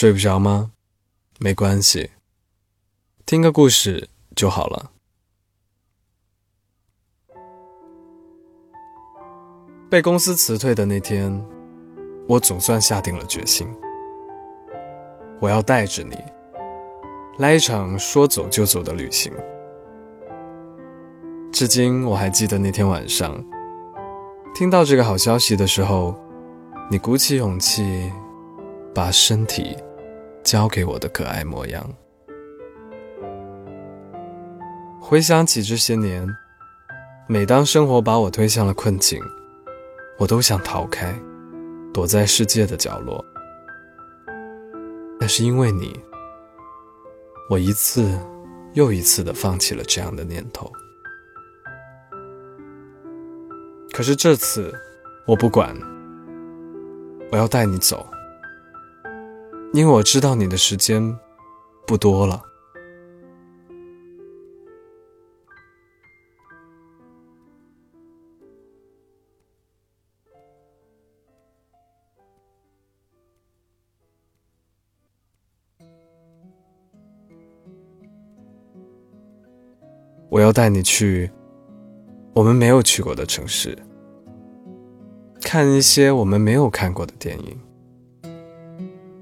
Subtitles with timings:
[0.00, 0.70] 睡不着吗？
[1.40, 2.12] 没关系，
[3.26, 4.92] 听个故事就好了。
[9.90, 11.44] 被公司辞退的那天，
[12.28, 13.66] 我总算下定了决心，
[15.40, 16.16] 我要带着你
[17.38, 19.32] 来一场说走就走的旅行。
[21.50, 23.44] 至今我还记得那天晚上，
[24.54, 26.14] 听到这个好消息的时候，
[26.88, 28.12] 你鼓起勇气，
[28.94, 29.76] 把身体
[30.42, 31.88] 交给我的可爱模样。
[35.00, 36.28] 回想起这些年，
[37.26, 39.22] 每当生活把我推向了困境，
[40.18, 41.14] 我都想逃开，
[41.94, 43.24] 躲在世界的角落。
[45.18, 45.98] 但是因为你，
[47.50, 48.18] 我一次
[48.74, 50.70] 又一次的放弃了这样的念头。
[53.92, 54.72] 可是这次，
[55.26, 55.74] 我不管，
[57.32, 58.06] 我要带你走，
[59.72, 61.16] 因为我知道你的时间
[61.86, 62.42] 不多了。
[80.30, 81.30] 我要带你去
[82.32, 83.76] 我们没有去过的城市，
[85.40, 87.58] 看一些我们没有看过的电影，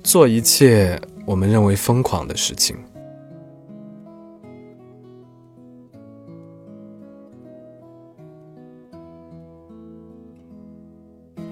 [0.06, 2.76] 做一切我们认为疯狂的事情。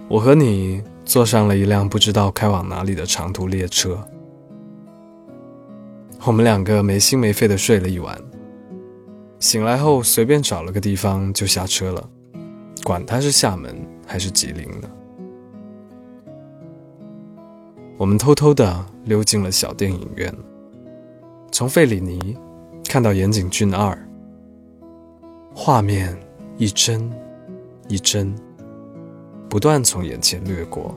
[0.08, 3.98] 我和你坐上了一辆不知道开往哪里的长途列车，
[6.24, 8.16] 我们两个没心没肺的睡了一晚。
[9.40, 12.08] 醒来后，随便找了个地方就下车了，
[12.84, 14.88] 管他是厦门还是吉林呢。
[17.96, 20.34] 我们偷偷的溜进了小电影院，
[21.52, 22.36] 从费里尼
[22.88, 23.96] 看到岩井俊二，
[25.54, 26.18] 画面
[26.56, 27.08] 一帧
[27.88, 28.34] 一帧
[29.48, 30.92] 不断从眼前掠过。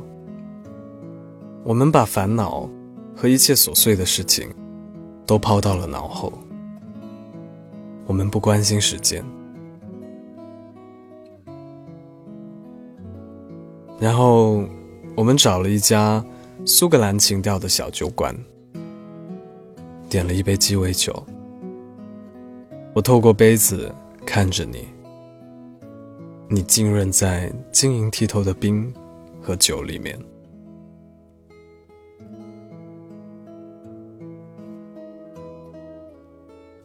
[1.64, 2.68] 我们把烦恼
[3.16, 4.50] 和一切琐碎的事情
[5.26, 6.34] 都抛到了脑后。
[8.08, 9.24] 我们不关心时间，
[14.00, 14.64] 然后
[15.14, 16.26] 我们找了一家
[16.66, 18.36] 苏格兰情调的小酒馆，
[20.10, 21.26] 点了一杯鸡尾酒。
[22.94, 23.94] 我透过杯子
[24.26, 24.88] 看着你，
[26.50, 28.94] 你浸润在晶莹剔透的冰
[29.42, 30.18] 和酒里面。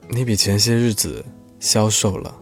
[0.09, 1.25] 你比前些日子
[1.59, 2.39] 消瘦了，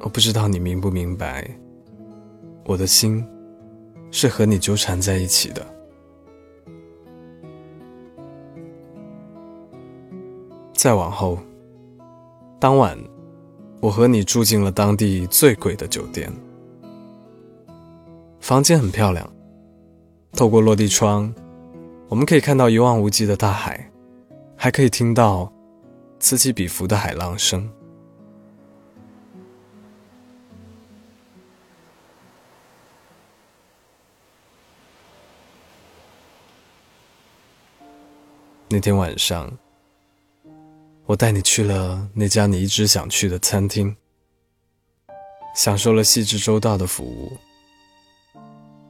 [0.00, 1.48] 我不知道你明不明白，
[2.64, 3.22] 我的心
[4.10, 5.64] 是和你纠缠在一起的。
[10.72, 11.38] 再往后，
[12.60, 12.98] 当晚，
[13.80, 16.32] 我和你住进了当地最贵的酒店，
[18.40, 19.28] 房间很漂亮，
[20.32, 21.34] 透过落地窗，
[22.08, 23.84] 我们可以看到一望无际的大海。
[24.60, 25.52] 还可以听到
[26.18, 27.70] 此起彼伏的海浪声。
[38.70, 39.50] 那天晚上，
[41.06, 43.96] 我带你去了那家你一直想去的餐厅，
[45.54, 47.32] 享受了细致周到的服务。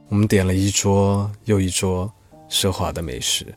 [0.09, 2.11] 我们点了一桌又一桌
[2.49, 3.55] 奢华的美食。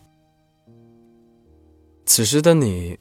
[2.07, 2.97] 此时的你，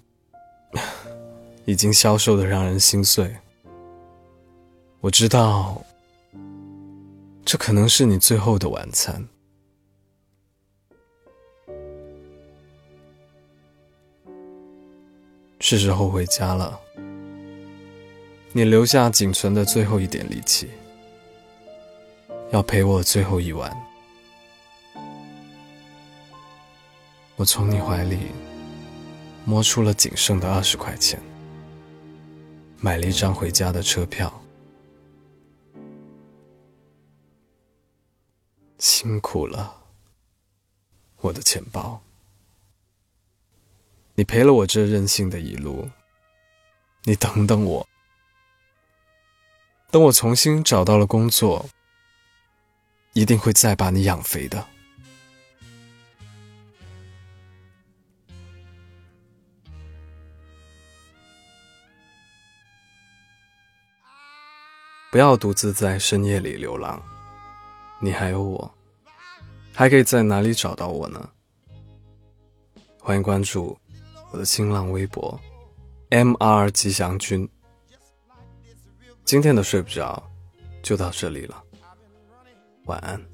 [1.66, 3.32] 已经消瘦的让人心碎。
[5.00, 5.80] 我知道，
[7.46, 9.24] 这可能是你最后的晚餐。
[15.62, 16.78] 是时候回家了。
[18.52, 20.70] 你留下仅存的最后一点力气，
[22.52, 23.72] 要陪我最后一晚。
[27.38, 28.18] 我从你怀里。
[29.44, 31.20] 摸出了仅剩的二十块钱，
[32.78, 34.32] 买了一张回家的车票。
[38.78, 39.78] 辛苦了，
[41.22, 42.00] 我的钱包。
[44.22, 45.90] 你陪了我这任性的一路，
[47.06, 47.88] 你等等我，
[49.90, 51.68] 等我重新找到了工作，
[53.14, 54.64] 一定会再把你养肥的。
[65.10, 67.02] 不要独自在深夜里流浪，
[68.00, 68.72] 你还有我。
[69.74, 71.28] 还可以在哪里找到我呢？
[73.00, 73.76] 欢迎关注
[74.32, 75.40] 我的新浪微博
[76.10, 76.72] “M.R.
[76.72, 77.48] 吉祥君”。
[79.24, 80.22] 今天的睡不着
[80.82, 81.64] 就到这里了，
[82.86, 83.31] 晚安。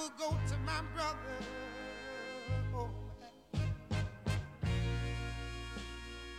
[0.00, 1.18] Will go to my brother.
[2.74, 2.88] Oh,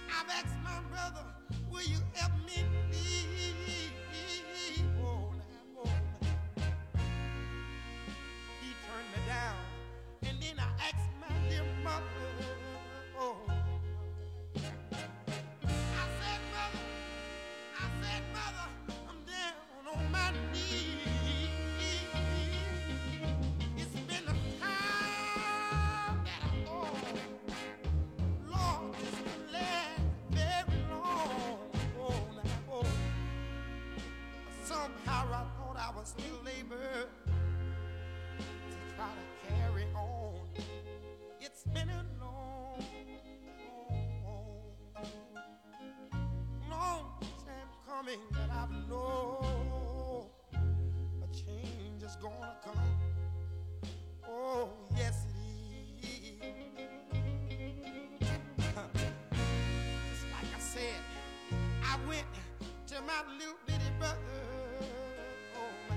[0.09, 1.25] I've asked my brother,
[1.71, 3.20] will you help me please?
[63.11, 64.17] my little bitty brother.
[65.57, 65.95] Oh, my.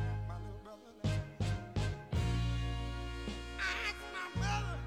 [3.59, 4.79] I asked my mother,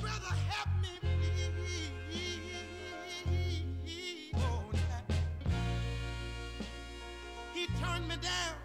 [0.00, 1.94] brother, help me, please.
[4.34, 5.04] Oh, now.
[7.54, 8.56] He turned me down,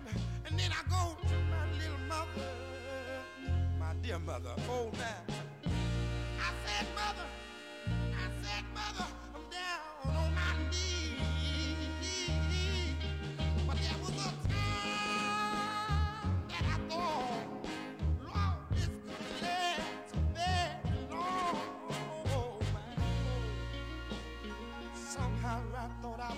[0.47, 2.49] and then I go to my little mother,
[3.79, 4.55] my dear mother.
[4.69, 4.91] Oh.
[6.39, 7.27] I said, mother.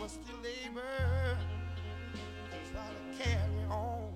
[0.10, 1.38] was still labor
[2.50, 4.12] to try to carry on.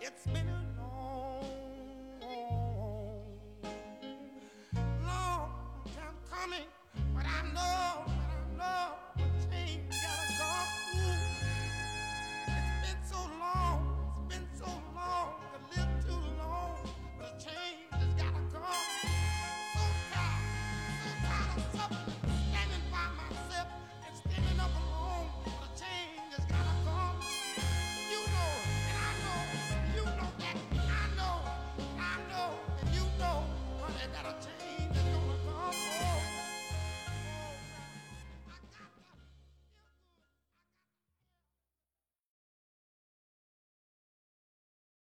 [0.00, 1.44] It's been a long,
[5.04, 5.50] long
[5.94, 6.68] time coming,
[7.14, 10.50] but I know, but I know, change gotta go.
[12.46, 13.37] It's been so long.